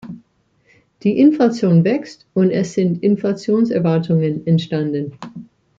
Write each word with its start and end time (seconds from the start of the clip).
Die 1.03 1.19
Inflation 1.19 1.83
wächst 1.83 2.25
und 2.33 2.49
es 2.49 2.73
sind 2.73 3.03
Inflationserwartungen 3.03 4.47
entstanden. 4.47 5.11